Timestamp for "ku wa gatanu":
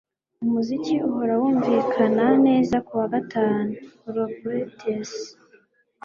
2.85-3.71